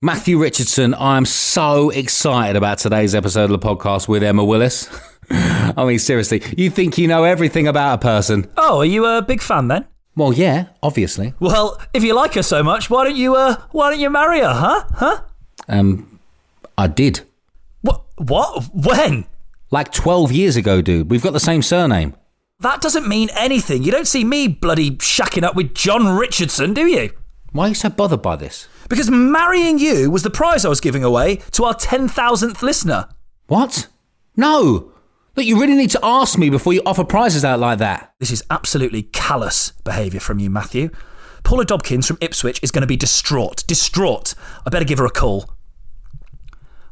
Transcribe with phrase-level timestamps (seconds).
[0.00, 4.88] Matthew Richardson, I'm so excited about today's episode of the podcast with Emma Willis.
[5.30, 8.48] I mean, seriously, you think you know everything about a person.
[8.56, 9.88] Oh, are you a big fan then?
[10.14, 11.34] Well, yeah, obviously.
[11.40, 14.38] Well, if you like her so much, why don't you uh why don't you marry
[14.38, 14.84] her, huh?
[14.94, 15.20] Huh?
[15.66, 16.20] Um,
[16.78, 17.22] I did.
[17.80, 18.66] What what?
[18.72, 19.26] When?
[19.72, 21.10] Like 12 years ago, dude.
[21.10, 22.14] We've got the same surname.
[22.60, 23.82] That doesn't mean anything.
[23.82, 27.10] You don't see me bloody shacking up with John Richardson, do you?
[27.50, 28.68] Why are you so bothered by this?
[28.88, 33.08] Because marrying you was the prize I was giving away to our 10,000th listener.
[33.46, 33.88] What?
[34.36, 34.92] No!
[35.36, 38.12] Look, you really need to ask me before you offer prizes out like that.
[38.18, 40.90] This is absolutely callous behaviour from you, Matthew.
[41.44, 43.64] Paula Dobkins from Ipswich is going to be distraught.
[43.66, 44.34] Distraught.
[44.66, 45.50] I better give her a call.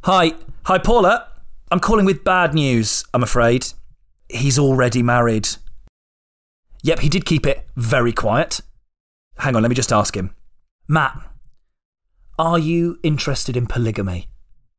[0.03, 0.33] Hi.
[0.65, 1.27] Hi, Paula.
[1.69, 3.67] I'm calling with bad news, I'm afraid.
[4.29, 5.49] He's already married.
[6.83, 8.61] Yep, he did keep it very quiet.
[9.39, 10.33] Hang on, let me just ask him.
[10.87, 11.19] Matt,
[12.39, 14.27] are you interested in polygamy?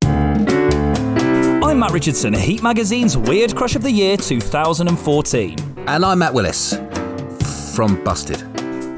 [0.03, 5.85] I'm Matt Richardson, Heat Magazine's Weird Crush of the Year 2014.
[5.89, 6.75] And I'm Matt Willis
[7.75, 8.45] from Busted.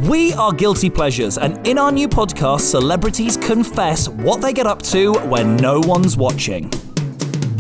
[0.07, 4.83] We are Guilty Pleasures, and in our new podcast, celebrities confess what they get up
[4.83, 6.71] to when no one's watching.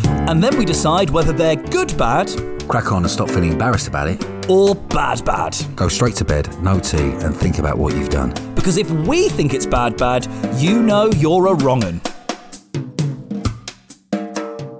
[0.04, 2.30] And then we decide whether they're good bad
[2.70, 4.24] Crack on and stop feeling embarrassed about it.
[4.48, 5.56] or bad bad.
[5.76, 8.32] Go straight to bed, no tea, and think about what you've done.
[8.54, 10.26] Because if we think it's bad bad,
[10.56, 12.00] you know you're a wrong'un.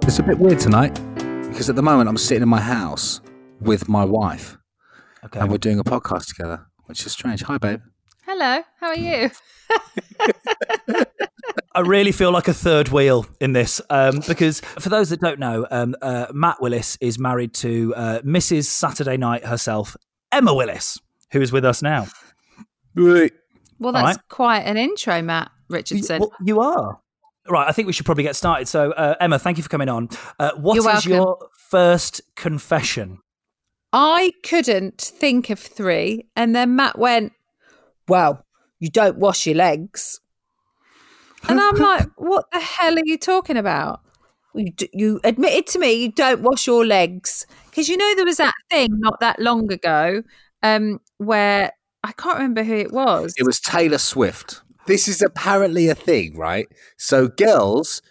[0.03, 0.93] It's a bit weird tonight
[1.49, 3.21] because at the moment I'm sitting in my house
[3.61, 4.57] with my wife
[5.25, 5.39] Okay.
[5.39, 7.43] and we're doing a podcast together, which is strange.
[7.43, 7.81] Hi, babe.
[8.25, 9.31] Hello, how are you?
[11.73, 15.39] I really feel like a third wheel in this um, because for those that don't
[15.39, 18.65] know, um, uh, Matt Willis is married to uh, Mrs.
[18.65, 19.95] Saturday Night herself,
[20.31, 20.99] Emma Willis,
[21.31, 22.07] who is with us now.
[22.95, 24.27] Well, that's right.
[24.27, 26.19] quite an intro, Matt Richardson.
[26.19, 26.99] Well, you are.
[27.47, 28.67] Right, I think we should probably get started.
[28.67, 30.09] So, uh, Emma, thank you for coming on.
[30.39, 33.19] Uh, what You're is your first confession?
[33.93, 37.33] I couldn't think of three, and then Matt went,
[38.07, 38.45] "Well,
[38.79, 40.20] you don't wash your legs,"
[41.49, 44.01] and I'm like, "What the hell are you talking about?"
[44.53, 48.25] You, d- you admitted to me you don't wash your legs because you know there
[48.25, 50.23] was that thing not that long ago
[50.61, 51.71] um, where
[52.03, 53.33] I can't remember who it was.
[53.37, 54.61] It was Taylor Swift.
[54.87, 56.67] This is apparently a thing, right?
[56.97, 58.01] So girls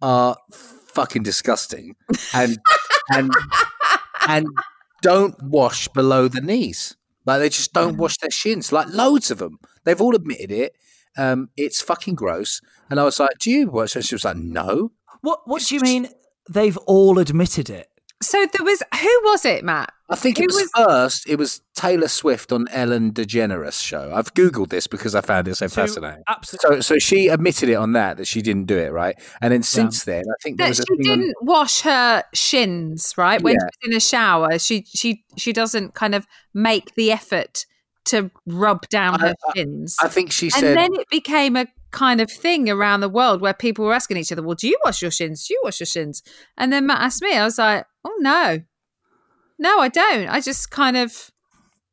[0.00, 1.94] are fucking disgusting
[2.32, 2.58] and
[3.12, 3.30] and
[4.28, 4.46] and
[5.02, 6.96] don't wash below the knees.
[7.26, 8.72] Like they just don't wash their shins.
[8.72, 9.58] Like loads of them.
[9.84, 10.76] They've all admitted it.
[11.16, 12.60] Um, it's fucking gross.
[12.90, 15.74] And I was like, "Do you wash?" And she was like, "No." What What do
[15.74, 16.08] you mean?
[16.50, 17.88] They've all admitted it.
[18.22, 19.92] so there was who was it, Matt?
[20.10, 21.28] I think it was, was- first.
[21.28, 24.12] It was Taylor Swift on Ellen DeGeneres show.
[24.14, 26.22] I've googled this because I found it so fascinating.
[26.28, 26.82] Absolutely.
[26.82, 29.62] So, so she admitted it on that that she didn't do it right, and then
[29.62, 33.54] since then, I think there that was she thing didn't wash her shins right when
[33.54, 33.68] Yeah.
[33.80, 37.64] she's in a shower she she she doesn't kind of make the effort
[38.06, 39.96] to rub down I- her shins.
[40.00, 43.40] I think she and said, then it became a kind of thing around the world
[43.42, 45.46] where people were asking each other well do you wash your shins?
[45.46, 46.22] Do you wash your shins?
[46.56, 48.60] And then matt asked me i was like oh no.
[49.58, 50.28] No i don't.
[50.28, 51.30] I just kind of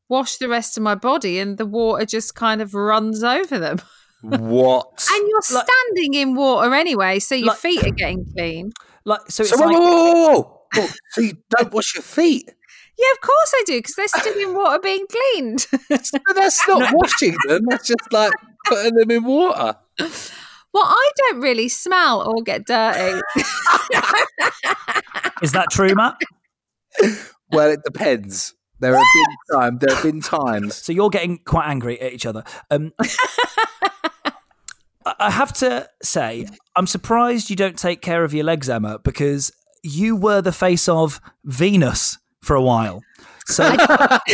[0.08, 3.80] wash the rest of my body and the water just kind of runs over them.
[4.22, 8.72] "What?" and you're Like- standing in water anyway so your Like- feet are getting clean.
[9.06, 10.56] Like so, it's So, like whoa, whoa, whoa, whoa.
[10.76, 12.52] Whoa, So you don't wash your feet?
[13.00, 15.68] Yeah, of course I do, because they're still in water being cleaned.
[15.90, 17.62] But that's not washing them.
[17.69, 18.34] That's just like
[18.66, 19.75] putting them in water.
[20.00, 23.22] well, I don't really smell or get dirty.
[25.42, 26.18] is that true, Matt?
[27.54, 28.54] Well, it depends.
[28.81, 29.78] There have been time.
[29.80, 30.75] There have been times.
[30.75, 32.44] So you're getting quite angry at each other.
[32.69, 32.92] Um,
[35.06, 39.52] I have to say, I'm surprised you don't take care of your legs, Emma, because
[39.84, 43.02] you were the face of Venus for a while.
[43.48, 44.20] So I,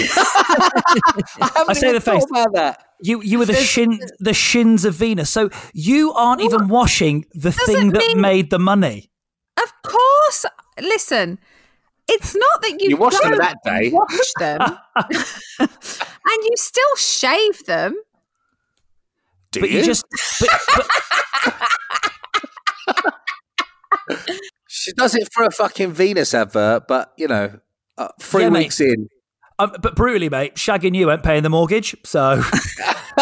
[1.70, 2.26] I say the face.
[2.30, 2.84] about that.
[3.02, 5.30] You you were the shin the shins of Venus.
[5.30, 9.10] So you aren't even washing the thing that mean- made the money.
[9.62, 10.46] Of course.
[10.82, 11.40] Listen,
[12.10, 13.90] it's not that you, You washed them that day.
[13.92, 14.60] Wash them,
[15.60, 17.96] and you still shave them.
[19.52, 20.06] Do But you just
[20.42, 21.68] but, but
[24.68, 27.60] She does it for a fucking Venus advert, but you know,
[27.98, 28.60] uh, three Yeah, mate.
[28.60, 29.08] weeks in,
[29.60, 31.96] um, but brutally, mate, shagging you ain't paying the mortgage.
[32.04, 32.42] So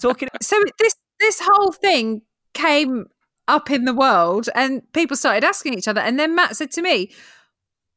[0.00, 3.06] talking So this this whole thing came
[3.48, 6.00] up in the world, and people started asking each other.
[6.00, 7.10] And then Matt said to me,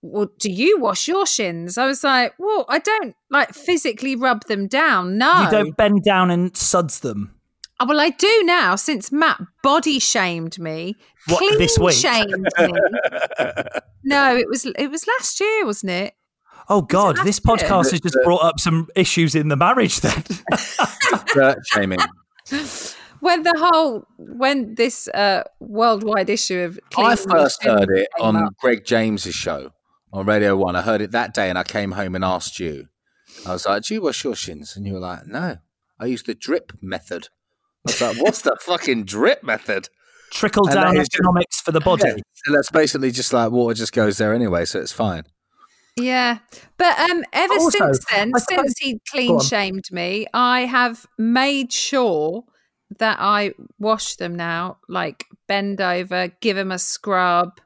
[0.02, 4.46] "Well, do you wash your shins?" I was like, "Well, I don't like physically rub
[4.46, 5.18] them down.
[5.18, 7.34] No, you don't bend down and suds them.
[7.80, 10.96] Oh, well, I do now since Matt body shamed me.
[11.28, 11.96] What, clean this week?
[11.96, 12.48] shamed me.
[14.04, 16.14] no, it was it was last year, wasn't it?
[16.70, 17.56] Oh God, last this year?
[17.58, 20.00] podcast has just brought up some issues in the marriage.
[20.00, 20.24] Then
[21.34, 22.00] dirt shaming.
[23.20, 28.56] When the whole when this uh, worldwide issue of I first heard it on up.
[28.62, 29.72] Greg James's show
[30.14, 30.76] on Radio One.
[30.76, 32.90] I heard it that day, and I came home and asked you.
[33.44, 35.58] I was like, "Do you wash your shins?" And you were like, "No,
[36.00, 37.30] I use the drip method."
[37.88, 39.90] I was like, "What's the fucking drip method?"
[40.32, 42.04] Trickle And down that is just- for the body.
[42.08, 42.16] Yeah.
[42.46, 45.24] And that's basically just like water just goes there anyway, so it's fine.
[46.00, 46.40] Yeah,
[46.78, 51.74] but um, ever Also, since then, I since he clean shamed me, I have made
[51.74, 52.44] sure
[53.00, 57.60] that I wash them now, like bend over, give him a scrub,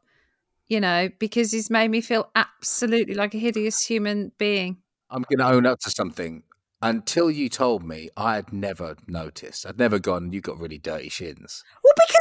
[0.69, 4.77] you know, because he's made me feel absolutely like a hideous human being.
[5.09, 6.43] I'm going to own up to something.
[6.83, 9.67] Until you told me, I had never noticed.
[9.67, 10.31] I'd never gone.
[10.31, 11.63] You got really dirty shins.
[11.83, 12.20] Well, because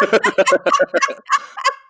[0.00, 0.20] don't.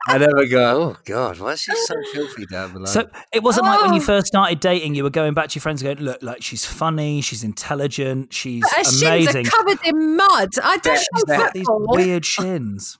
[0.07, 0.83] I never go.
[0.83, 2.85] Oh God, why is she so filthy down below?
[2.85, 4.05] So it wasn't like when you Oh.
[4.05, 6.67] first started dating, you were going back to your friends and going, "Look, like she's
[6.67, 10.51] funny, she's intelligent, she's Her Shins are covered in mud.
[10.63, 12.99] I don't she's know got These weird shins.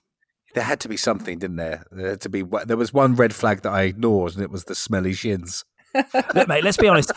[0.55, 1.83] there had to be something, didn't there?
[1.91, 2.43] There had to be.
[2.65, 5.63] There was one red flag that I ignored, and it was the smelly shins.
[5.93, 7.11] Look, mate, let's be honest.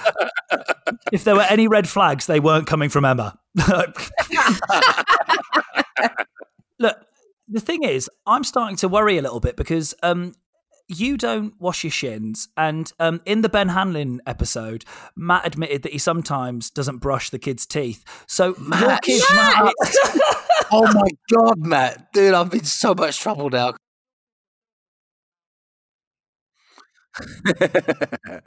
[1.12, 3.38] if there were any red flags, they weren't coming from Emma.
[6.78, 6.96] Look,
[7.48, 10.34] the thing is, I'm starting to worry a little bit because um,
[10.88, 12.48] you don't wash your shins.
[12.56, 14.84] And um, in the Ben Hanlin episode,
[15.16, 18.04] Matt admitted that he sometimes doesn't brush the kids' teeth.
[18.26, 19.74] So your Matt, kids shut might.
[20.70, 23.74] oh my God, Matt, dude, I've been so much trouble now.
[27.50, 28.40] I,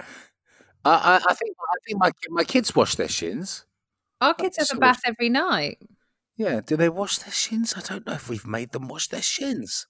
[0.85, 3.65] I, I think I think my my kids wash their shins.
[4.21, 5.77] Our kids have a bath every night.
[6.41, 7.75] Yeah, do they wash their shins?
[7.77, 9.85] I don't know if we've made them wash their shins.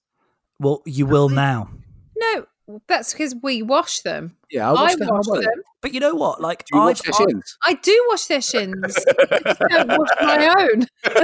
[0.59, 1.69] Well, you will now.
[2.17, 2.45] No,
[2.89, 4.35] that's because we wash them.
[4.51, 5.37] Yeah, I I wash wash, them.
[5.37, 5.63] I them.
[5.81, 6.41] But you know what?
[6.41, 7.57] Like, Do you I've, wash their shins?
[7.63, 8.97] I do wash their shins.
[9.31, 11.23] I just don't wash my own.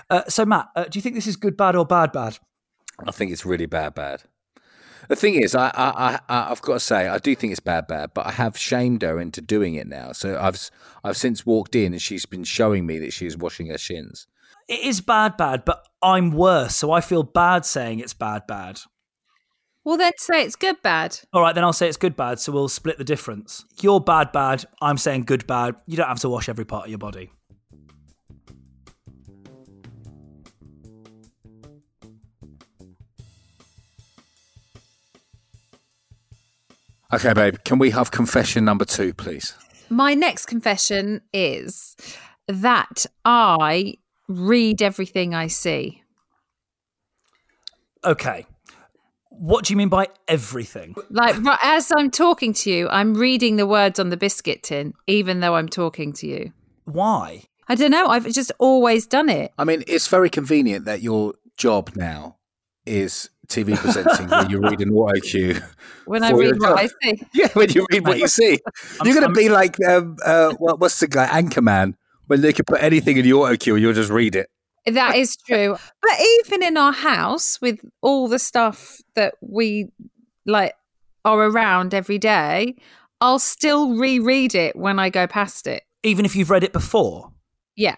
[0.10, 2.38] uh, so Matt, uh, do you think this is good, bad, or bad, bad?
[3.06, 4.24] I think it's really bad, bad.
[5.08, 7.86] The thing is, I, I, I, I've got to say, I do think it's bad,
[7.86, 10.12] bad, but I have shamed her into doing it now.
[10.12, 10.70] So I've, s-
[11.02, 14.26] I've since walked in and she's been showing me that she's washing her shins.
[14.68, 18.80] It is bad, bad, but I'm worse, so I feel bad saying it's bad, bad.
[19.84, 21.20] Well, then say it's good, bad.
[21.34, 23.62] All right, then I'll say it's good, bad, so we'll split the difference.
[23.82, 24.64] You're bad, bad.
[24.80, 25.74] I'm saying good, bad.
[25.86, 27.30] You don't have to wash every part of your body.
[37.14, 39.54] Okay, babe, can we have confession number two, please?
[39.88, 41.94] My next confession is
[42.48, 46.02] that I read everything I see.
[48.04, 48.46] Okay.
[49.28, 50.96] What do you mean by everything?
[51.08, 55.38] Like as I'm talking to you, I'm reading the words on the biscuit tin, even
[55.38, 56.52] though I'm talking to you.
[56.84, 57.44] Why?
[57.68, 58.08] I don't know.
[58.08, 59.52] I've just always done it.
[59.56, 62.38] I mean, it's very convenient that your job now
[62.86, 65.56] is TV presenting where you read an auto cue.
[66.06, 66.96] When I read your what I job.
[67.02, 68.58] see, Yeah, when you read what you see.
[69.04, 71.94] You're going to be like, um, uh, what, what's the guy, Anchorman,
[72.26, 74.48] when they could put anything in the auto cue and you'll just read it.
[74.86, 75.76] that is true.
[76.02, 79.88] But even in our house, with all the stuff that we
[80.46, 80.74] like
[81.24, 82.76] are around every day,
[83.20, 85.84] I'll still reread it when I go past it.
[86.02, 87.32] Even if you've read it before?
[87.76, 87.96] Yeah.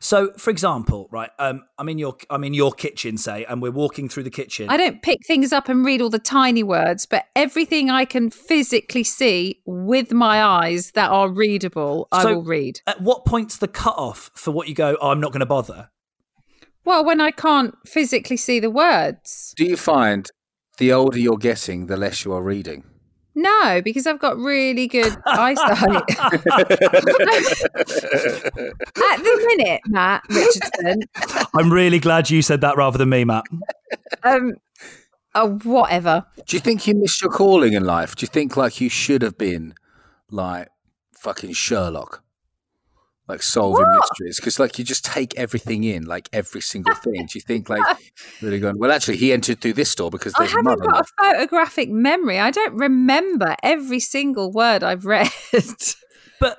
[0.00, 3.70] So, for example, right, um, I'm in your I'm in your kitchen, say, and we're
[3.70, 4.68] walking through the kitchen.
[4.68, 8.30] I don't pick things up and read all the tiny words, but everything I can
[8.30, 12.80] physically see with my eyes that are readable, I So- will read.
[12.86, 14.96] At what point's the cutoff for what you go?
[15.00, 15.90] Oh, I'm not going to bother.
[16.84, 19.52] Well, when I can't physically see the words.
[19.56, 20.26] Do you find
[20.78, 22.84] the older you're getting, the less you are reading?
[23.38, 25.70] No, because I've got really good eyesight.
[26.18, 26.32] At
[29.22, 31.02] the minute, Matt Richardson,
[31.54, 33.44] I'm really glad you said that rather than me, Matt.
[34.24, 34.54] um,
[35.36, 36.26] oh, whatever.
[36.46, 38.16] Do you think you missed your calling in life?
[38.16, 39.72] Do you think like you should have been
[40.32, 40.66] like
[41.14, 42.24] fucking Sherlock?
[43.28, 44.36] Like solving mysteries?
[44.40, 47.26] Because like you just take everything in, like every single thing.
[47.26, 47.82] Do you think like
[48.40, 50.90] really going, well, actually, he entered through this door because I there's a haven't mother.
[50.90, 52.38] got a photographic memory.
[52.38, 55.28] I don't remember every single word I've read.
[56.40, 56.58] But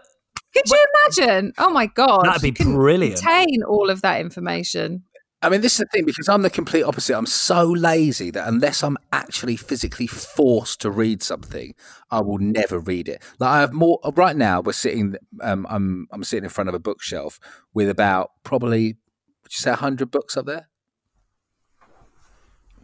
[0.54, 1.54] could But you imagine?
[1.58, 3.20] Oh my god, That'd be you couldn't brilliant.
[3.20, 5.04] Contain all of that information.
[5.42, 7.18] I mean, this is the thing because I'm the complete opposite.
[7.18, 11.74] I'm so lazy that unless I'm actually physically forced to read something,
[12.12, 13.24] I will never read it.
[13.40, 14.60] Like I have more right now.
[14.60, 15.16] We're sitting.
[15.42, 17.40] Um, I'm I'm sitting in front of a bookshelf
[17.74, 18.98] with about probably
[19.44, 20.68] would you say hundred books up there?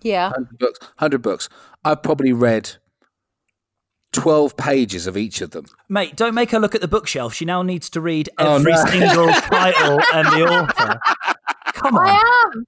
[0.02, 0.30] Yeah.
[0.30, 0.80] Hundred books.
[0.98, 1.50] Hundred books.
[1.84, 2.72] I've probably read
[4.14, 5.66] twelve pages of each of them.
[5.90, 7.34] mate, don't make her look at the bookshelf.
[7.34, 8.86] She now needs to read Oh, every no.
[8.86, 11.00] single title and the author.
[11.86, 12.66] Come on, I am.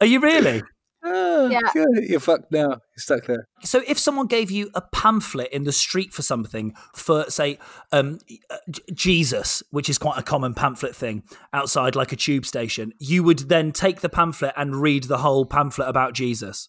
[0.00, 0.62] are you really?
[1.02, 1.60] Oh, Yeah.
[1.72, 2.04] good.
[2.10, 2.68] You're fucked now.
[2.68, 3.46] You're stuck there.
[3.62, 7.58] So, if someone gave you a pamphlet in the street for something, for say
[7.90, 8.18] um,
[8.50, 8.58] uh,
[8.92, 11.22] Jesus, which is quite a common pamphlet thing
[11.54, 15.46] outside like a tube station, you would then take the pamphlet and read the whole
[15.46, 16.68] pamphlet about Jesus.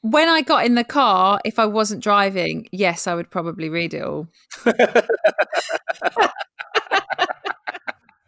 [0.00, 3.92] When I got in the car, if I wasn't driving, yes, I would probably read
[3.92, 4.28] it all.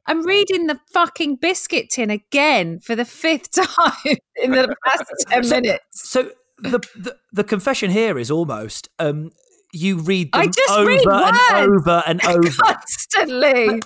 [0.09, 5.49] I'm reading the fucking biscuit tin again for the fifth time in the past 10
[5.49, 6.11] minutes.
[6.11, 9.31] So the the, the confession here is almost um,
[9.73, 11.79] you read them I just over read and words.
[11.87, 12.49] over and over.
[12.63, 13.81] Constantly.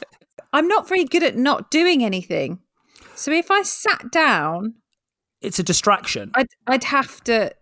[0.53, 2.61] I'm not very good at not doing anything.
[3.15, 4.75] So if I sat down,
[5.41, 6.31] It's a distraction.
[6.35, 7.53] I'd, I'd have to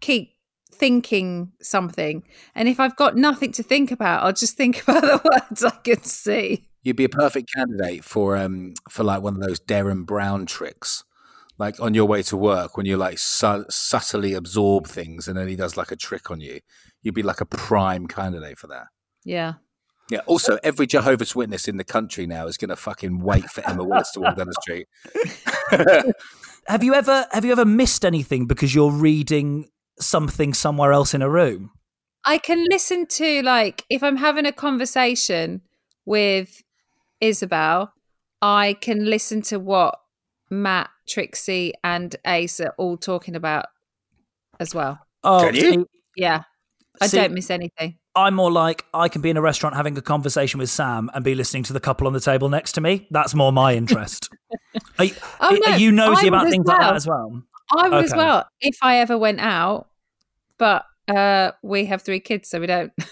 [0.00, 0.30] keep
[0.72, 2.22] thinking something.
[2.54, 5.70] And if I've got nothing to think about, I'll just think about the words I
[5.82, 6.67] can see.
[6.82, 11.04] You'd be a perfect candidate for um for like one of those Derren Brown tricks,
[11.58, 15.48] like on your way to work when you like su- subtly absorb things, and then
[15.48, 16.60] he does like a trick on you.
[17.02, 18.86] You'd be like a prime candidate for that.
[19.24, 19.54] Yeah.
[20.10, 20.20] Yeah.
[20.24, 23.84] Also, every Jehovah's Witness in the country now is going to fucking wait for Emma
[23.84, 24.88] Willis to walk down the street.
[26.68, 31.22] Have you ever have you ever missed anything because you're reading something somewhere else in
[31.22, 31.70] a room?
[32.26, 35.62] I can listen to like if I'm having a conversation
[36.04, 36.62] with
[37.20, 37.92] Isabel,
[38.42, 39.98] I can listen to what
[40.50, 43.66] Matt, Trixie, and Ace are all talking about
[44.60, 44.98] as well.
[45.24, 45.88] Oh, Can you?
[46.16, 46.42] Yeah.
[47.00, 47.98] I See- don't miss anything.
[48.14, 51.22] I'm more like I can be in a restaurant having a conversation with Sam and
[51.24, 53.06] be listening to the couple on the table next to me.
[53.12, 54.28] That's more my interest.
[54.98, 57.06] are, you- Oh, no, are you nosy I about would as things like that as
[57.06, 57.42] well?
[57.76, 59.88] I would as well if I ever went out,
[60.56, 62.92] but uh, we have three kids, so we don't.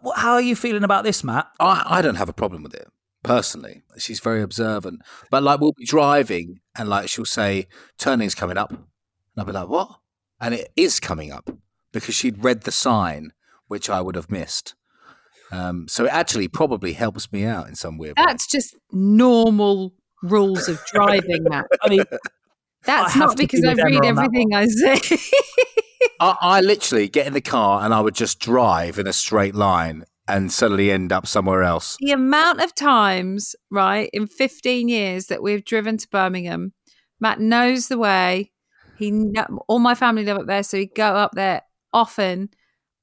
[0.00, 1.48] What, how are you feeling about this, Matt?
[1.58, 2.86] I, I don't have a problem with it
[3.28, 3.82] personally.
[3.98, 7.66] She's very observant, but like we'll be driving and like she'll say
[7.98, 8.86] turning's coming up, and
[9.36, 9.98] I'll be like, what?
[10.40, 11.50] And it is coming up
[11.92, 13.32] because she'd read the sign,
[13.66, 14.74] which I would have missed.
[15.52, 18.24] Um, so it actually probably helps me out in some weird way.
[18.26, 19.92] That's just normal
[20.22, 21.66] rules of driving, Matt.
[21.82, 22.04] I mean,
[22.84, 25.00] That's I not because be I read everything I say.
[26.20, 29.54] I, I literally get in the car and I would just drive in a straight
[29.54, 31.96] line and suddenly end up somewhere else.
[32.00, 36.72] the amount of times, right, in 15 years that we've driven to Birmingham,
[37.20, 38.52] Matt knows the way.
[38.98, 39.32] He
[39.68, 42.50] all my family live up there, so he go up there often,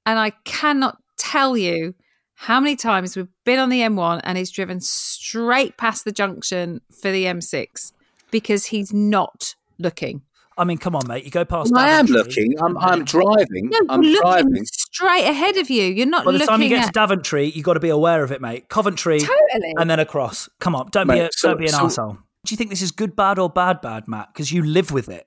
[0.05, 1.95] and I cannot tell you
[2.35, 6.81] how many times we've been on the M1 and he's driven straight past the junction
[6.91, 7.93] for the M6
[8.29, 10.21] because he's not looking.
[10.57, 11.25] I mean, come on, mate.
[11.25, 11.73] You go past.
[11.75, 12.53] I am looking.
[12.61, 13.69] I'm, I'm driving.
[13.69, 14.65] No, I'm looking driving.
[14.65, 15.83] straight ahead of you.
[15.83, 17.79] You're not By the looking time you get at to Daventry, you have got to
[17.81, 18.69] be aware of it, mate.
[18.69, 19.73] Coventry, totally.
[19.77, 20.47] and then across.
[20.59, 22.17] Come on, don't be a, so- don't be an so- arsehole.
[22.45, 24.29] Do you think this is good, bad, or bad, bad, Matt?
[24.31, 25.25] Because you live with it.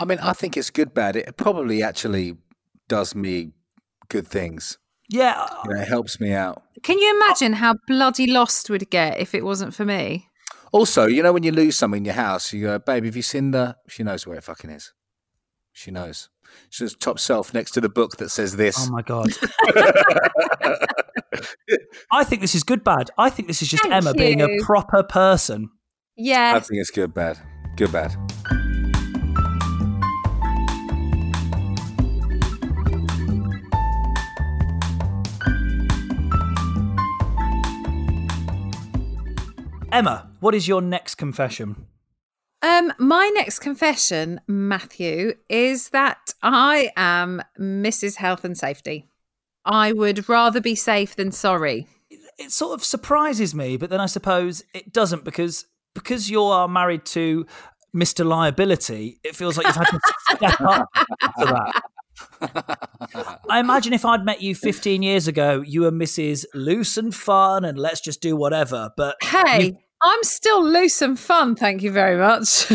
[0.00, 1.14] I mean, I think it's good, bad.
[1.14, 2.36] It probably actually
[2.88, 3.52] does me
[4.08, 4.76] good things.
[5.08, 6.64] Yeah, You know, it helps me out.
[6.82, 10.28] Can you imagine how bloody lost we'd get if it wasn't for me?
[10.72, 13.22] Also, you know, when you lose something in your house, you go, babe, have you
[13.22, 13.76] seen the.
[13.88, 14.92] She knows where it fucking is.
[15.72, 16.28] She knows.
[16.70, 18.88] She's top shelf next to the book that says this.
[18.88, 19.30] Oh my god.
[22.10, 23.10] I think this is good, bad.
[23.18, 25.70] I think this is just Thank Emma being a proper person.
[26.16, 26.54] Yeah.
[26.56, 27.38] I think it's good, bad.
[27.76, 28.16] Good, bad.
[39.92, 41.86] Emma, what is your next confession?
[42.62, 48.16] Um, my next confession, Matthew, is that I am Mrs.
[48.16, 49.06] Health and Safety.
[49.64, 51.86] I would rather be safe than sorry.
[52.38, 56.68] It sort of surprises me, but then I suppose it doesn't because because you are
[56.68, 57.46] married to
[57.94, 58.24] Mr.
[58.26, 60.00] Liability, it feels like you've had to
[60.36, 60.88] step up
[61.38, 61.82] to that.
[63.48, 66.44] I imagine if I'd met you 15 years ago, you were Mrs.
[66.54, 68.90] Loose and Fun and let's just do whatever.
[68.96, 72.70] But Hey, you've- I'm still loose and fun, thank you very much.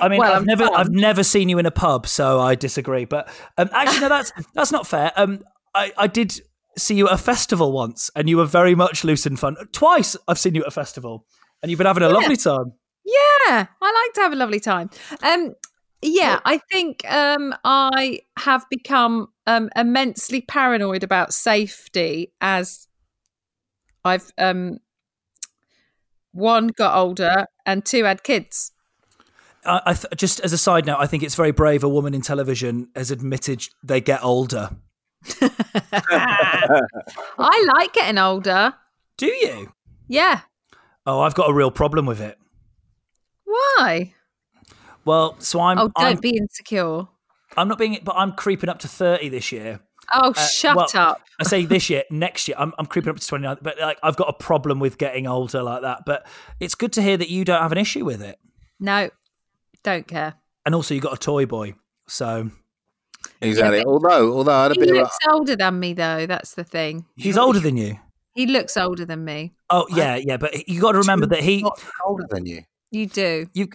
[0.00, 0.74] I mean, Well, I've I'm never, fun.
[0.74, 3.04] I've never seen you in a pub, so I disagree.
[3.04, 3.28] But
[3.58, 5.12] um, actually, no, that's that's not fair.
[5.16, 5.42] Um,
[5.74, 6.40] I, I did
[6.78, 9.56] see you at a festival once, and you were very much loose and fun.
[9.72, 11.26] Twice, I've seen you at a festival,
[11.62, 12.72] and you've been having a lovely time.
[13.04, 14.88] yeah, I like to have a lovely time.
[15.22, 15.54] Um,
[16.00, 22.86] yeah, I think um, I have become um, immensely paranoid about safety as
[24.04, 24.78] I've um,
[26.32, 28.72] one got older and two had kids.
[29.64, 31.82] I, I th- just as a side note, I think it's very brave.
[31.84, 34.70] A woman in television has admitted they get older.
[37.38, 38.74] I like getting older.
[39.16, 39.72] Do you?
[40.06, 40.40] Yeah.
[41.06, 42.38] Oh, I've got a real problem with it.
[43.44, 44.14] Why?
[45.04, 45.78] Well, so I'm.
[45.78, 47.08] oh, don't I'm, be insecure.
[47.56, 49.80] I'm not being, but I'm creeping up to thirty this year.
[50.12, 51.22] Oh, uh, shut well, up.
[51.40, 54.16] I say this year, next year, I'm, I'm creeping up to 29, but like I've
[54.16, 56.04] got a problem with getting older like that.
[56.06, 56.26] But
[56.60, 58.38] it's good to hear that you don't have an issue with it.
[58.80, 59.10] No,
[59.82, 60.34] don't care.
[60.66, 61.74] And also, you got a toy boy.
[62.08, 62.50] So
[63.40, 63.78] Exactly.
[63.78, 66.26] Yeah, although, although I had a He bit of a, looks older than me, though.
[66.26, 67.06] That's the thing.
[67.16, 67.98] he's older than you.
[68.34, 69.54] He looks older than me.
[69.70, 70.36] Oh, yeah, yeah.
[70.36, 71.64] But you got to remember that he,
[72.06, 72.62] older than you.
[72.90, 73.46] You do.
[73.52, 73.68] you,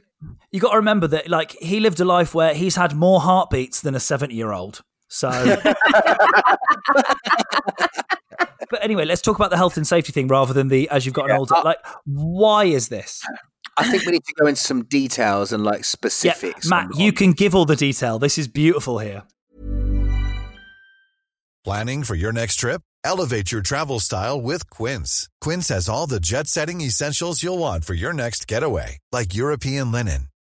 [0.52, 3.82] you got to remember that like he lived a life where he's had more heartbeats
[3.82, 4.82] than a 70 year old.
[5.16, 5.30] So,
[8.70, 11.14] but anyway, let's talk about the health and safety thing rather than the as you've
[11.14, 11.56] gotten Yeah, older.
[11.56, 13.22] uh, Like, why is this?
[13.78, 16.68] I think we need to go into some details and like Yeah, specifics.
[16.70, 18.18] Matt, you can give all the detail.
[18.20, 19.24] This is beautiful here.
[21.64, 22.82] Planning for your next trip?
[23.06, 25.30] Elevate your travel style with Quince.
[25.42, 29.92] Quince has all the jet setting essentials you'll want for your next getaway, like European
[29.92, 30.30] linen,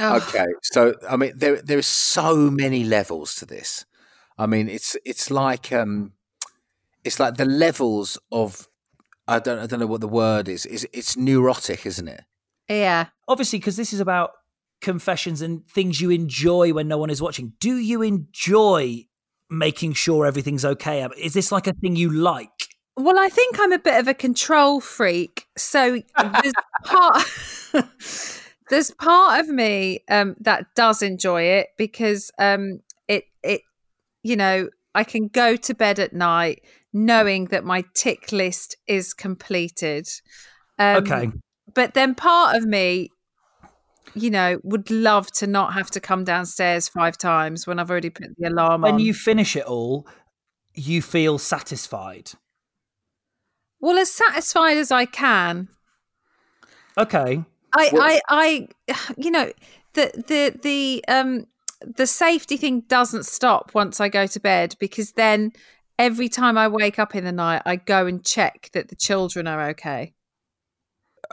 [0.00, 3.84] Oh, Okay, so I mean, there there are so many levels to this.
[4.38, 6.12] I mean, it's it's like um,
[7.04, 8.68] it's like the levels of
[9.28, 10.66] I don't I don't know what the word is.
[10.66, 12.24] Is it's neurotic, isn't it?
[12.68, 13.06] Yeah.
[13.28, 14.30] Obviously, because this is about
[14.80, 17.52] confessions and things you enjoy when no one is watching.
[17.60, 19.06] Do you enjoy
[19.50, 21.06] making sure everything's okay?
[21.18, 22.48] Is this like a thing you like?
[22.96, 25.46] Well, I think I'm a bit of a control freak.
[25.56, 26.02] So
[26.42, 26.52] there's
[26.84, 27.22] part
[28.70, 33.60] there's part of me um, that does enjoy it because um, it it
[34.22, 39.12] you know I can go to bed at night knowing that my tick list is
[39.14, 40.08] completed.
[40.78, 41.30] Um, okay.
[41.74, 43.10] but then part of me
[44.14, 48.10] you know would love to not have to come downstairs five times when i've already
[48.10, 50.06] put the alarm When on When you finish it all,
[50.74, 52.32] you feel satisfied.
[53.78, 55.68] well as satisfied as i can
[56.98, 57.44] Okay.
[57.72, 59.50] I, I, I, you know,
[59.94, 61.46] the the the um
[61.96, 65.52] the safety thing doesn't stop once I go to bed because then
[65.98, 69.46] every time I wake up in the night, I go and check that the children
[69.46, 70.12] are okay.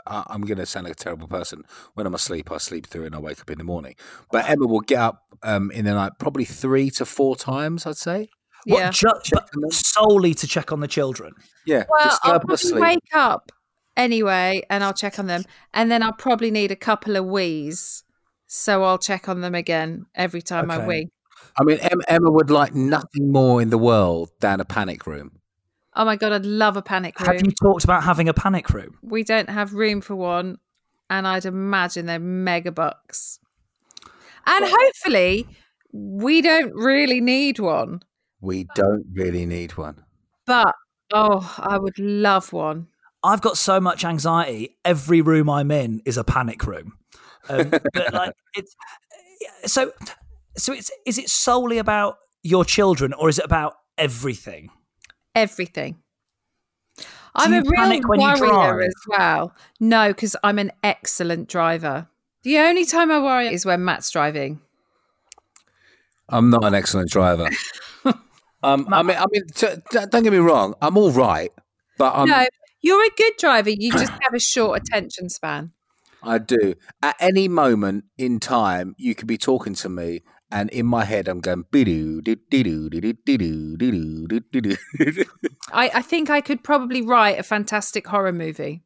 [0.06, 1.64] I- I'm going to sound like a terrible person.
[1.94, 3.94] When I'm asleep, I sleep through and I wake up in the morning.
[4.30, 7.96] But Emma will get up um, in the night probably three to four times, I'd
[7.96, 8.28] say.
[8.66, 8.90] What, Yeah.
[8.90, 11.32] ju- solely to check on the children.
[11.66, 13.50] Yeah, Well, I'll probably wake up
[13.98, 15.44] anyway and I'll check on them.
[15.74, 18.04] And then I'll probably need a couple of wheeze.
[18.46, 20.86] So I'll check on them again every time I Okay.
[20.86, 21.08] wee.
[21.60, 25.32] I mean, Emma would like nothing more in the world than a panic room.
[25.94, 27.26] Oh my God, I'd love a panic room.
[27.26, 28.96] Have you talked about having a panic room?
[29.02, 30.58] we don't have room for one.
[31.10, 33.40] And I'd imagine they're mega bucks.
[34.46, 35.46] And hopefully,
[35.92, 38.00] we don't really need one.
[38.40, 40.04] We don't really need one.
[40.46, 40.74] But
[41.12, 42.88] oh, I would love one.
[43.22, 44.76] I've got so much anxiety.
[44.84, 46.94] Every room I'm in is a panic room.
[47.48, 48.74] Um, but like it's
[49.66, 49.92] so
[50.56, 54.70] so it's is it solely about your children or is it about everything?
[55.34, 55.96] Everything.
[57.34, 59.54] I'm a real panic when you worrier as well.
[59.78, 62.08] No, because I'm an excellent driver.
[62.42, 64.60] The only time I worry is when Matt's driving.
[66.28, 67.48] I'm not an excellent driver.
[68.62, 70.74] um, I mean, I mean, t- t- don't get me wrong.
[70.82, 71.52] I'm all right,
[71.96, 72.46] but I'm, no,
[72.80, 73.70] you're a good driver.
[73.70, 75.72] You just have a short attention span.
[76.22, 76.74] I do.
[77.02, 81.28] At any moment in time, you could be talking to me, and in my head,
[81.28, 81.64] I'm going.
[85.72, 88.82] I, I think I could probably write a fantastic horror movie.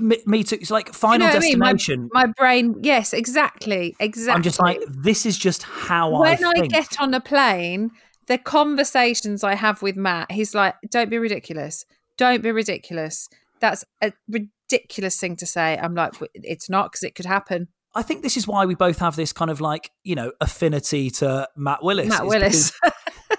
[0.00, 0.56] Me, me too.
[0.60, 1.94] It's like Final you know Destination.
[1.94, 2.10] I mean?
[2.12, 4.34] my, my, brain, yes, exactly, exactly.
[4.34, 6.48] I'm just like, this is just how when I.
[6.48, 7.90] When I get on a plane,
[8.26, 11.84] the conversations I have with Matt, he's like, "Don't be ridiculous.
[12.18, 13.28] Don't be ridiculous.
[13.60, 18.02] That's a ridiculous thing to say." I'm like, "It's not because it could happen." I
[18.02, 21.48] think this is why we both have this kind of like you know affinity to
[21.56, 22.08] Matt Willis.
[22.08, 22.72] Matt is Willis.
[22.72, 22.92] because,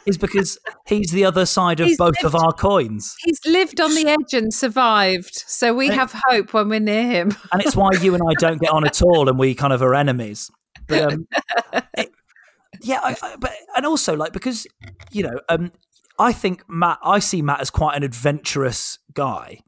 [0.05, 0.57] is because
[0.87, 4.33] he's the other side of He's both of our coins, He's lived on the edge
[4.33, 7.35] and survived, so we have hope when we're near him.
[7.51, 9.81] and it's why you and I don't get on at all, and we kind of
[9.81, 10.49] are enemies.
[10.87, 11.27] But um,
[11.97, 12.11] it-
[12.81, 14.67] yeah, I, I, but and also like because
[15.11, 15.71] you know, um,
[16.19, 19.59] I think Matt, I see Matt as quite an adventurous guy.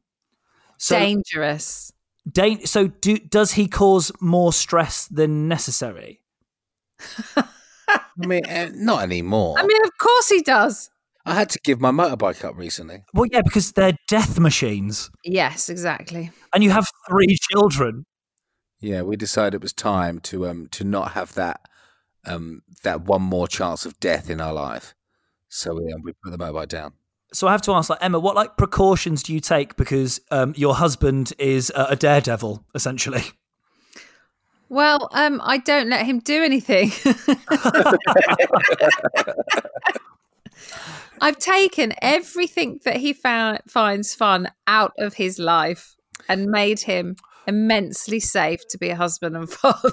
[0.77, 1.91] So Dangerous.
[2.31, 6.21] Dan- so do, does he cause more stress than necessary?
[7.35, 9.55] I mean, eh, not anymore.
[9.57, 10.89] I mean, of course he does.
[11.25, 13.03] I had to give my motorbike up recently.
[13.13, 16.31] Well, yeah, because they're death machines, Yes, exactly.
[16.53, 18.05] and you have three children.
[18.79, 21.59] Yeah, we decided it was time to um to not have that
[22.25, 24.93] um that one more chance of death in our life.
[25.49, 26.93] So we, um, we put the motorbike down.
[27.33, 30.53] So I have to ask, like Emma, what like precautions do you take because um,
[30.55, 33.23] your husband is a, a daredevil, essentially?
[34.69, 36.91] Well, um, I don't let him do anything.
[41.21, 45.95] I've taken everything that he found, finds fun out of his life
[46.27, 47.15] and made him
[47.47, 49.91] immensely safe to be a husband and father.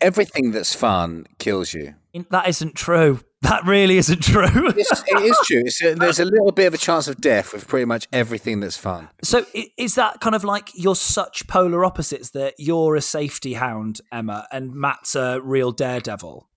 [0.00, 1.94] Everything that's fun kills you.
[2.30, 3.20] That isn't true.
[3.42, 4.68] That really isn't true.
[4.68, 5.62] It's, it is true.
[5.64, 8.60] It's a, there's a little bit of a chance of death with pretty much everything
[8.60, 9.08] that's fun.
[9.22, 9.44] so
[9.76, 14.46] is that kind of like you're such polar opposites that you're a safety hound, Emma,
[14.52, 16.48] and Matt's a real daredevil?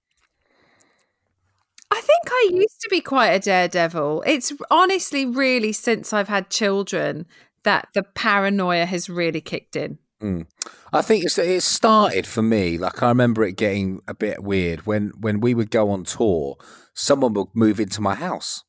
[1.92, 4.24] I think I used to be quite a daredevil.
[4.28, 7.26] It's honestly really since I've had children
[7.64, 9.98] that the paranoia has really kicked in.
[10.22, 10.48] Mm.
[10.94, 12.78] I think it's, it started for me.
[12.78, 16.58] Like I remember it getting a bit weird when when we would go on tour.
[16.94, 18.64] Someone would move into my house.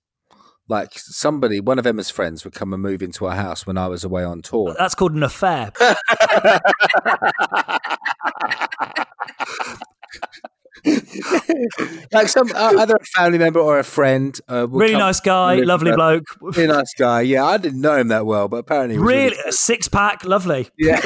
[0.69, 3.87] Like somebody, one of Emma's friends would come and move into our house when I
[3.87, 4.75] was away on tour.
[4.77, 5.71] That's called an affair.
[12.13, 14.39] like some uh, other family member or a friend.
[14.49, 16.25] Uh, really come nice guy, lovely with bloke.
[16.41, 17.23] Really nice guy.
[17.23, 20.69] Yeah, I didn't know him that well, but apparently he was Really, six pack, lovely.
[20.79, 21.01] Yeah.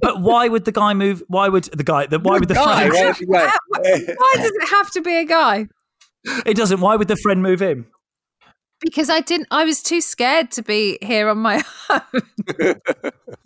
[0.00, 1.22] but why would the guy move?
[1.28, 2.06] Why would the guy?
[2.06, 2.92] The, why would the Guy, friend?
[2.94, 4.14] why would he go?
[4.16, 5.66] Why does it have to be a guy?
[6.44, 6.80] It doesn't.
[6.80, 7.86] Why would the friend move in?
[8.80, 9.48] Because I didn't.
[9.50, 12.00] I was too scared to be here on my own.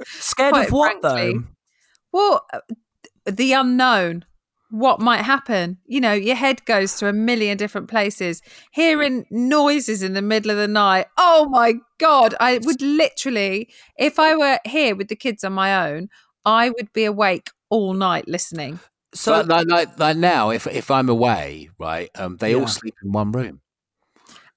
[0.05, 1.33] Scared Quite of what frankly.
[1.35, 1.45] though?
[2.13, 2.59] Well, uh,
[3.31, 4.25] the unknown.
[4.71, 5.79] What might happen?
[5.87, 8.41] You know, your head goes to a million different places.
[8.71, 11.07] Hearing noises in the middle of the night.
[11.19, 12.37] Oh my God.
[12.39, 16.09] I would literally, if I were here with the kids on my own,
[16.45, 18.79] I would be awake all night listening.
[19.13, 22.61] So But like, like, like now, if if I'm away, right, um, they Yeah.
[22.61, 23.61] all sleep in one room.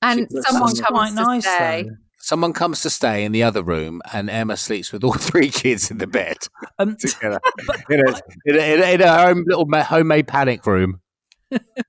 [0.03, 1.83] And That's someone quite comes to nice, stay.
[1.83, 1.95] though.
[2.23, 5.91] Someone comes to stay in the other room, and Emma sleeps with all three kids
[5.91, 6.37] in the bed
[6.79, 7.41] Um, together
[7.89, 8.13] in a,
[8.45, 11.01] in a, in a, in a little homemade panic room.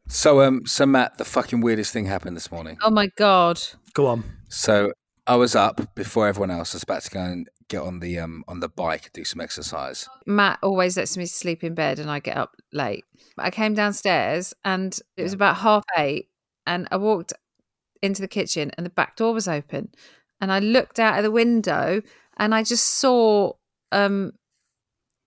[0.09, 2.79] so, um, so Matt, the fucking weirdest thing happened this morning.
[2.83, 3.61] Oh my god.
[3.92, 4.25] go on.
[4.49, 4.92] So
[5.25, 6.75] I was up before everyone else.
[6.75, 9.40] I was about to go and get on the um on the bike, do some
[9.40, 10.09] exercise.
[10.27, 13.05] Matt always lets me sleep in bed and I get up late.
[13.38, 16.29] I came downstairs and it was about half eight
[16.66, 17.33] and I walked
[18.03, 19.90] into the kitchen and the back door was open
[20.40, 22.03] and I looked out of the window
[22.37, 23.53] and I just saw
[23.92, 24.33] um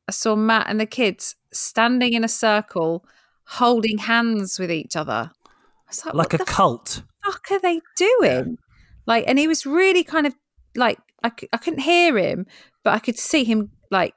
[0.07, 3.05] I saw Matt and the kids standing in a circle
[3.45, 5.31] holding hands with each other.
[5.45, 7.01] I was like, Like what a the cult.
[7.25, 8.57] fuck are they doing?
[9.05, 10.35] Like, and he was really kind of
[10.75, 12.45] like, I, I couldn't hear him,
[12.83, 14.13] but I could see him like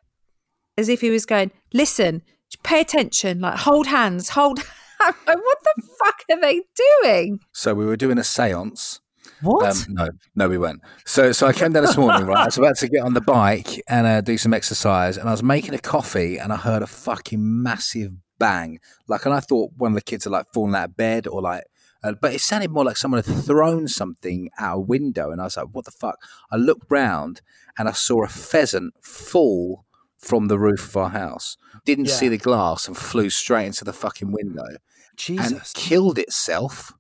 [0.77, 2.23] as if he was going, listen,
[2.65, 4.61] pay attention, like hold hands, hold.
[5.01, 6.63] I'm like, what the fuck are they
[7.03, 7.41] doing?
[7.53, 9.01] So we were doing a séance.
[9.43, 9.87] What?
[9.89, 10.81] Um, no, no, we weren't.
[11.07, 12.39] So, so I came down this morning, right?
[12.39, 15.33] I was about to get on the bike and uh, do some exercise, and I
[15.33, 18.79] was making a coffee, and I heard a fucking massive bang.
[19.09, 21.41] Like, and I thought one of the kids had like fallen out of bed, or
[21.43, 21.65] like,
[22.03, 25.45] uh, but it sounded more like someone had thrown something out a window, and I
[25.45, 26.17] was like, "What the fuck?"
[26.51, 27.41] I looked round,
[27.79, 29.85] and I saw a pheasant fall
[30.19, 31.57] from the roof of our house.
[31.87, 32.15] Didn't Yeah.
[32.15, 34.79] see the glass and flew straight into the fucking window and
[35.17, 35.73] Jesus.
[35.75, 36.93] killed itself.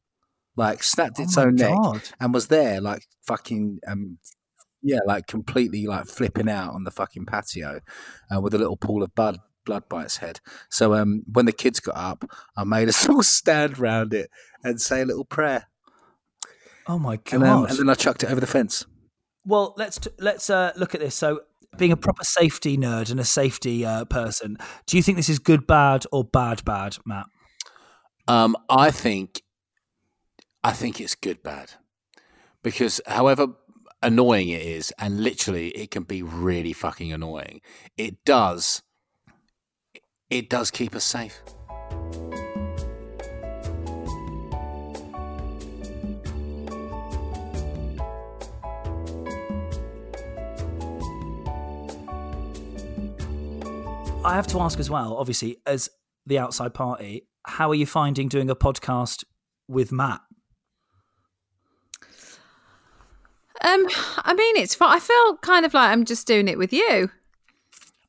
[0.60, 4.18] Like snapped its Oh my own neck and was there like fucking um
[4.82, 7.80] yeah like completely like flipping out on the fucking patio
[8.34, 11.52] uh, with a little pool of blood blood by its head so um when the
[11.52, 12.24] kids got up
[12.56, 14.28] i made us all stand round it
[14.64, 15.66] and say a little prayer
[16.86, 17.32] Oh my god.
[17.34, 18.84] and, um, and then i chucked it over the fence
[19.44, 21.14] Well, let's t- let's uh, look at this.
[21.14, 21.40] So,
[21.78, 25.38] being a proper safety nerd and a safety uh, person, do you think this is
[25.38, 27.26] good, bad, or bad, bad, Matt?
[28.28, 29.42] um i think
[30.62, 31.72] i think it's good bad
[32.62, 33.48] because however
[34.02, 37.60] annoying it is and literally it can be really fucking annoying
[37.96, 38.82] it does
[40.30, 41.42] it does keep us safe
[54.22, 55.16] I have to ask as well.
[55.16, 55.88] Obviously, as
[56.26, 59.24] the outside party, how are you finding doing a podcast
[59.66, 60.20] with Matt?
[63.62, 63.86] Um,
[64.18, 64.96] I mean, it's fine.
[64.96, 67.10] I feel kind of like I'm just doing it with you.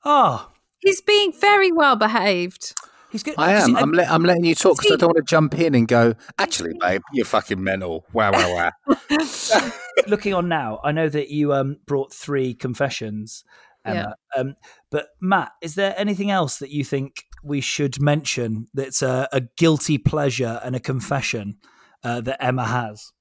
[0.04, 2.74] Oh, He's being very well behaved.
[3.12, 3.36] he's good.
[3.38, 3.68] I am.
[3.68, 5.88] See, I'm, let, I'm letting you talk because I don't want to jump in and
[5.88, 6.16] go.
[6.40, 8.06] Actually, babe, you're fucking mental.
[8.12, 8.98] Wow, wow, wow.
[10.08, 13.44] looking on now, I know that you um, brought three confessions,
[13.86, 14.16] Emma.
[14.36, 14.56] Um,
[14.90, 19.42] but Matt, is there anything else that you think we should mention that's a, a
[19.58, 21.58] guilty pleasure and a confession
[22.04, 23.12] uh, that Emma has?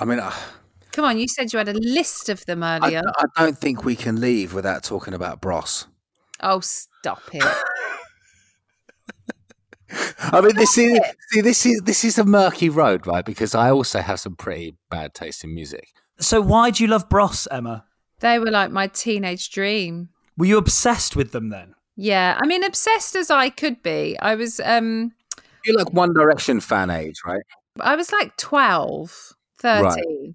[0.00, 0.34] I mean, I,
[1.00, 3.00] Come on, you said you had a list of them earlier.
[3.16, 5.86] I don't think we can leave without talking about Bros.
[6.42, 7.42] oh, stop it.
[10.18, 13.24] I mean, this is see, this is this is a murky road, right?
[13.24, 15.88] Because I also have some pretty bad taste in music.
[16.18, 17.86] So why do you love Bros, Emma?
[18.18, 20.10] They were like my teenage dream.
[20.36, 21.76] Were you obsessed with them then?
[21.96, 24.18] Yeah, I mean, obsessed as I could be.
[24.20, 25.12] I was, um,
[25.64, 27.40] You're like One Direction fan age, right?
[27.80, 30.34] I was like 12, 13.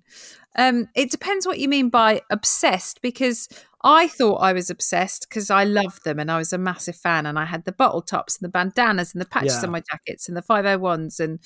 [0.58, 3.48] Um, it depends what you mean by obsessed because
[3.84, 7.26] I thought I was obsessed because I loved them and I was a massive fan
[7.26, 9.64] and I had the bottle tops and the bandanas and the patches Yeah.
[9.68, 11.40] on my jackets and the 501s and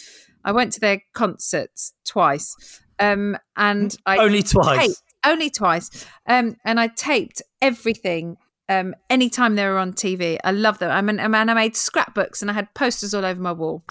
[0.46, 2.56] I went to their concerts twice.
[3.00, 4.80] Um, and I Only twice.
[4.88, 6.06] taped- only twice.
[6.28, 8.38] Um, and I taped everything.
[8.70, 10.92] Um, anytime they were on TV, I love them.
[10.92, 13.84] I mean, and I made scrapbooks and I had posters all over my wall.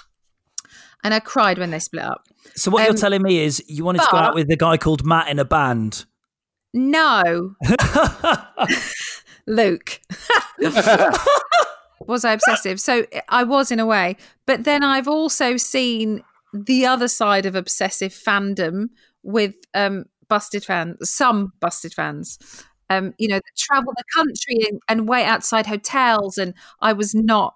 [1.04, 2.26] And I cried when they split up.
[2.56, 4.76] So what you're Um, telling me is you wanted to go out with a guy
[4.76, 6.04] called Matt in a band.
[6.74, 7.54] No,
[9.46, 10.00] Luke.
[12.06, 12.80] was I obsessive?
[12.80, 17.54] So I was in a way, but then I've also seen the other side of
[17.54, 18.88] obsessive fandom
[19.22, 22.38] with um, busted fans, some busted fans.
[22.90, 27.14] Um, you know, that travel the country and, and wait outside hotels, and I was
[27.14, 27.54] not.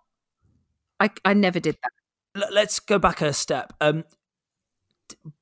[1.00, 1.90] I I never did that.
[2.34, 3.72] Let's go back a step.
[3.80, 4.04] Um,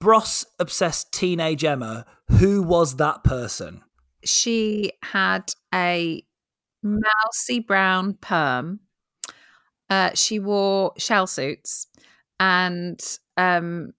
[0.00, 2.05] Bros obsessed teenage Emma.
[2.38, 3.83] Who was that person?
[4.24, 6.24] she had a
[6.83, 8.81] mousy brown perm.
[9.88, 11.87] Uh, she wore shell suits,
[12.38, 13.00] and
[13.37, 13.92] um,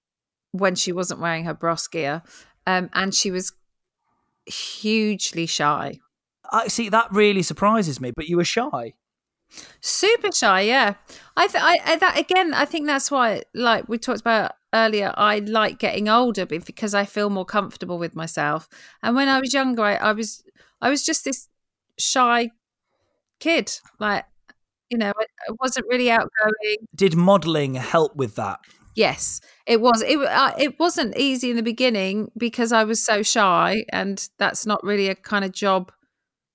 [0.51, 2.23] when she wasn't wearing her bros gear,
[2.65, 3.51] um, and she was
[4.45, 5.99] hugely shy.
[6.51, 8.11] I see that really surprises me.
[8.15, 8.93] But you were shy.
[9.81, 10.95] Super shy, yeah.
[11.35, 12.53] I, th- I, that again.
[12.53, 17.05] I think that's why, like we talked about earlier, I like getting older because I
[17.05, 18.69] feel more comfortable with myself.
[19.03, 20.43] And when I was younger, I, I was,
[20.81, 21.47] I was just this
[21.97, 22.51] shy
[23.39, 23.71] kid.
[23.99, 24.25] Like,
[24.89, 26.87] you know, I, I wasn't really outgoing.
[26.95, 28.59] Did modelling help with that?
[28.95, 30.01] Yes, it was.
[30.01, 34.65] It uh, it wasn't easy in the beginning because I was so shy, and that's
[34.65, 35.93] not really a kind of job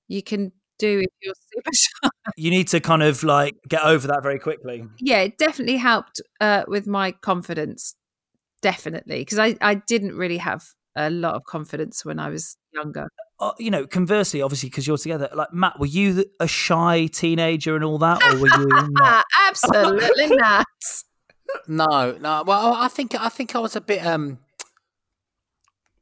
[0.06, 2.08] you can do if you're super shy.
[2.36, 4.84] You need to kind of like get over that very quickly.
[4.98, 7.94] Yeah, it definitely helped uh, with my confidence.
[8.62, 10.64] Definitely, because I I didn't really have
[10.96, 13.08] a lot of confidence when I was younger.
[13.38, 15.28] Uh, you know, conversely, obviously, because you're together.
[15.34, 19.24] Like Matt, were you a shy teenager and all that, or were you not?
[19.38, 20.66] Absolutely not.
[21.68, 22.44] No, no.
[22.46, 24.04] Well, I think I think I was a bit.
[24.04, 24.38] um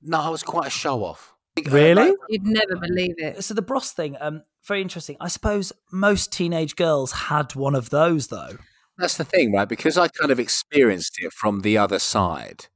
[0.01, 1.34] No, I was quite a show off.
[1.67, 2.15] Really?
[2.29, 3.45] You'd never believe it.
[3.45, 5.17] So the bros thing, um, very interesting.
[5.21, 8.59] I suppose most teenage girls had one of those, though.
[8.99, 9.69] That's the thing, right?
[9.69, 12.67] Because I kind of experienced it from the other side.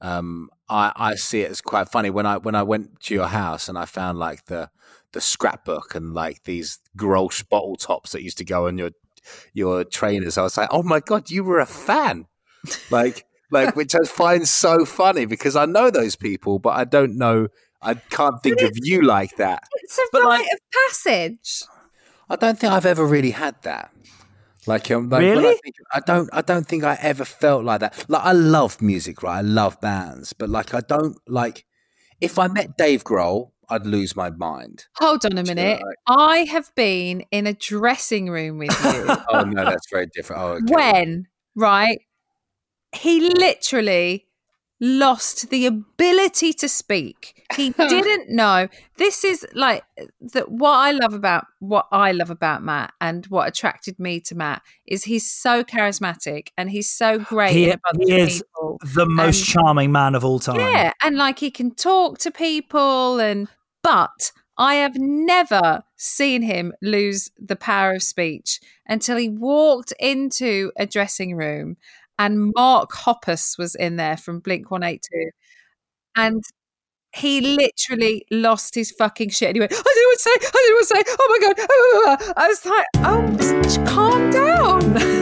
[0.00, 3.26] Um, I, I see it as quite funny when I when I went to your
[3.26, 4.70] house and I found like the
[5.12, 8.90] the scrapbook and like these gross bottle tops that used to go on your
[9.52, 10.38] your trainers.
[10.38, 12.26] I was like, oh my god, you were a fan,
[12.90, 17.16] like like which I find so funny because I know those people, but I don't
[17.16, 17.48] know.
[17.80, 19.62] I can't think of you like that.
[19.82, 20.58] It's a But, rite like- of
[20.88, 21.62] passage.
[22.28, 23.90] I don't think I've ever really had that.
[24.66, 25.58] Like, um, like when I, Really?
[25.62, 26.28] think, I don't.
[26.32, 28.04] I don't think I ever felt like that.
[28.08, 29.38] Like, I love music, right?
[29.38, 31.64] I love bands, but like, I don't like.
[32.20, 34.84] If I met Dave Grohl, I'd lose my mind.
[34.96, 35.80] Hold on a minute.
[35.80, 40.42] like- I have been in a dressing room with you Oh no, that's very different.
[40.42, 40.74] Oh, okay.
[40.74, 42.00] when, right?
[42.92, 44.26] He literally
[44.80, 47.42] lost the ability to speak.
[47.56, 48.68] He didn't know.
[48.96, 49.82] This is like
[50.32, 54.34] that what I love about what I love about Matt and what attracted me to
[54.36, 58.42] Matt is he's so charismatic and he's so great He, in a bunch he is
[58.42, 58.78] people.
[58.94, 60.60] the most And- charming man of all time.
[60.60, 63.48] Yeah, and like he can talk to people and
[63.82, 70.72] but I have never seen him lose the power of speech until he walked into
[70.76, 71.76] a dressing room
[72.18, 75.30] and Mark Hoppus was in there from Blink 182
[76.16, 76.42] and
[77.14, 79.48] he literally lost his fucking shit.
[79.48, 80.30] And he went, I don't know what to say.
[80.34, 81.02] I don't know what to say.
[81.20, 81.38] Oh my
[82.26, 82.34] God.
[82.36, 85.18] I was like, oh, just calm down.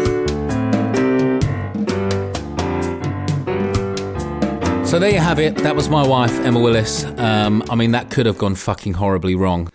[4.87, 5.56] So there you have it.
[5.56, 7.04] That was my wife, Emma Willis.
[7.18, 9.68] Um, I mean, that could have gone fucking horribly wrong.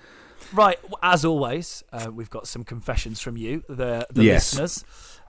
[0.54, 4.54] Right, as always, uh, we've got some confessions from you, the, the Yes.
[4.54, 4.86] listeners.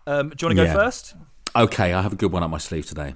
[0.07, 0.72] Um, do you want to go Yeah.
[0.74, 1.14] first?
[1.54, 3.14] Okay, I have a good one up my sleeve today.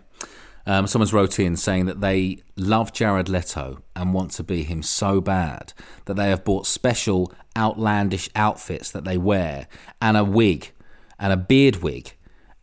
[0.67, 4.83] Um, someone's wrote in saying that they love Jared Leto and want to be him
[4.83, 5.73] so bad
[6.07, 9.69] that they have bought special outlandish outfits that they wear
[10.03, 10.73] and a wig
[11.21, 12.13] and a beard wig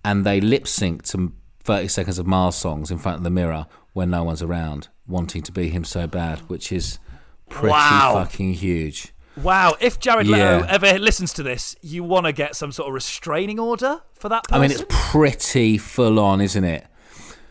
[0.03, 1.31] and they lip sync to
[1.63, 5.41] 30 seconds of Mars songs in front of the mirror when no one's around, wanting
[5.41, 6.99] to be him so bad, which is
[7.47, 8.12] pretty Wow.
[8.15, 9.12] fucking huge.
[9.41, 10.67] Wow, if Jared Leto Yeah.
[10.69, 14.43] ever listens to this, you want to get some sort of restraining order for that
[14.48, 14.62] person?
[14.63, 16.86] I mean, it's pretty full on, isn't it?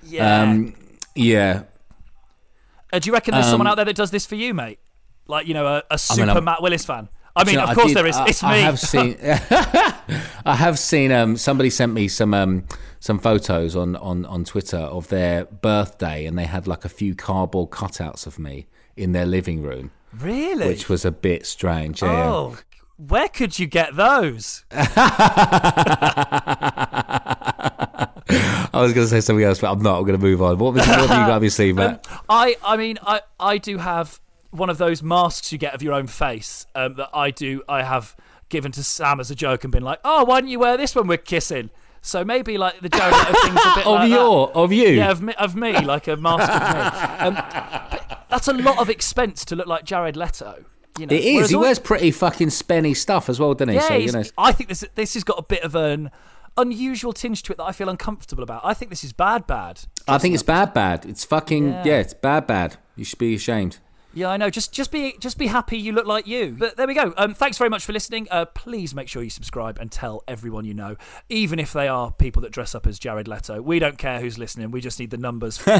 [0.04, 0.42] yeah.
[0.42, 0.74] Um,
[1.14, 1.62] yeah.
[2.92, 4.78] Uh, do you reckon there's someone um, out there that does this for you, mate?
[5.26, 7.08] Like, you know, a super I'm- Matt Willis fan?
[7.34, 8.16] I mean, you know, of course did- there is.
[8.16, 9.16] I, it's I have seen.
[10.44, 11.10] I have seen.
[11.10, 12.64] Um, somebody sent me some um,
[13.00, 17.14] some photos on, on on Twitter of their birthday, and they had like a few
[17.14, 18.66] cardboard cutouts of me
[18.98, 20.68] in their living room, really?
[20.68, 22.02] which was a bit strange.
[22.02, 22.28] Yeah.
[22.28, 22.58] Oh,
[22.96, 24.64] where could you get those?
[24.70, 24.78] I
[28.74, 29.98] was going to say something else, but I'm not.
[29.98, 30.58] I'm going to move on.
[30.58, 32.06] What, was, what have you got up your sleeve, Matt?
[32.28, 34.20] I, I mean, I, I do have
[34.50, 37.62] one of those masks you get of your own face um, that I do.
[37.68, 38.16] I have
[38.48, 40.94] given to Sam as a joke and been like, "Oh, why don't you wear this
[40.94, 41.70] when we're kissing?"
[42.02, 44.52] So maybe like the Jared of thing's a bit of like your, that.
[44.54, 44.88] of you.
[44.88, 47.38] Yeah, of me, of me, like a mask of me.
[47.38, 48.00] Um,
[48.32, 50.64] that's a lot of expense to look like Jared Leto.
[50.98, 51.34] You know, it is.
[51.36, 53.74] Whereas He all- wears pretty fucking spenny stuff as well, doesn't he?
[53.76, 54.24] Yeah, so you know.
[54.36, 56.10] I think this this has got a bit of an
[56.56, 58.60] unusual tinge to it that I feel uncomfortable about.
[58.64, 59.80] I think this is bad, bad.
[60.06, 61.06] I think it's bad, bad.
[61.06, 61.84] It's fucking Yeah.
[61.84, 61.98] yeah.
[62.00, 62.76] It's bad, bad.
[62.96, 63.78] You should be ashamed.
[64.14, 64.50] Yeah, I know.
[64.50, 66.54] Just just be just be happy you look like you.
[66.58, 67.14] But there we go.
[67.16, 68.28] Um, thanks very much for listening.
[68.30, 70.96] Uh, please make sure you subscribe and tell everyone you know,
[71.28, 73.62] even if they are people that dress up as Jared Leto.
[73.62, 74.70] We don't care who's listening.
[74.70, 75.62] We just need the numbers.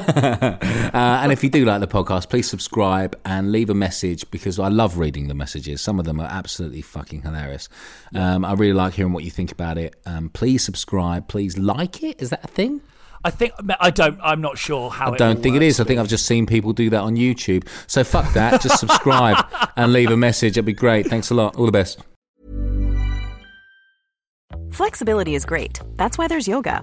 [0.93, 4.59] Uh, and if you do like the podcast, please subscribe and leave a message because
[4.59, 5.81] I love reading the messages.
[5.81, 7.69] Some of them are absolutely fucking hilarious.
[8.15, 9.97] Um, I really like hearing what you think about it.
[10.05, 11.29] Um, please subscribe.
[11.29, 12.21] Please like it.
[12.21, 12.83] Is that a thing?
[13.25, 14.19] I think I don't.
[14.23, 15.13] I'm not sure how.
[15.13, 15.75] I don't all think it works.
[15.75, 15.81] is.
[15.81, 17.69] I think I've just seen people do that on YouTube.
[17.87, 18.61] So fuck that.
[18.61, 19.45] Just subscribe
[19.77, 20.53] and leave a message.
[20.53, 21.07] It'd be great.
[21.07, 21.57] Thanks a lot.
[21.57, 22.01] All the best.
[24.73, 25.81] Flexibility is great.
[25.97, 26.83] That's why there's yoga.